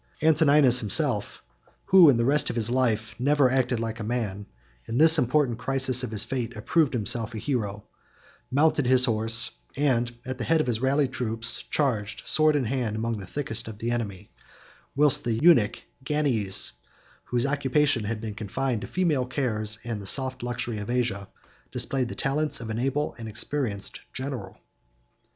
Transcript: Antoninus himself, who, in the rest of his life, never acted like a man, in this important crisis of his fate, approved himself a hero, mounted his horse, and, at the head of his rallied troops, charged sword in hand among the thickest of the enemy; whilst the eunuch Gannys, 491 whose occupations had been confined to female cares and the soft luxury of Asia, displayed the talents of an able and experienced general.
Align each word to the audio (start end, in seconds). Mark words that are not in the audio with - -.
Antoninus 0.23 0.79
himself, 0.79 1.43
who, 1.85 2.09
in 2.09 2.17
the 2.17 2.25
rest 2.25 2.49
of 2.49 2.55
his 2.55 2.71
life, 2.71 3.13
never 3.19 3.51
acted 3.51 3.79
like 3.79 3.99
a 3.99 4.03
man, 4.03 4.47
in 4.87 4.97
this 4.97 5.19
important 5.19 5.59
crisis 5.59 6.03
of 6.03 6.09
his 6.09 6.23
fate, 6.25 6.55
approved 6.55 6.93
himself 6.95 7.35
a 7.35 7.37
hero, 7.37 7.83
mounted 8.49 8.87
his 8.87 9.05
horse, 9.05 9.51
and, 9.77 10.15
at 10.25 10.39
the 10.39 10.43
head 10.43 10.59
of 10.59 10.65
his 10.65 10.81
rallied 10.81 11.11
troops, 11.13 11.61
charged 11.61 12.27
sword 12.27 12.55
in 12.55 12.63
hand 12.65 12.95
among 12.95 13.19
the 13.19 13.27
thickest 13.27 13.67
of 13.67 13.77
the 13.77 13.91
enemy; 13.91 14.31
whilst 14.95 15.23
the 15.23 15.33
eunuch 15.33 15.75
Gannys, 16.03 16.71
491 17.25 17.25
whose 17.25 17.45
occupations 17.45 18.07
had 18.07 18.19
been 18.19 18.33
confined 18.33 18.81
to 18.81 18.87
female 18.87 19.27
cares 19.27 19.77
and 19.83 20.01
the 20.01 20.07
soft 20.07 20.41
luxury 20.41 20.79
of 20.79 20.89
Asia, 20.89 21.27
displayed 21.71 22.09
the 22.09 22.15
talents 22.15 22.59
of 22.59 22.71
an 22.71 22.79
able 22.79 23.13
and 23.19 23.29
experienced 23.29 24.01
general. 24.13 24.57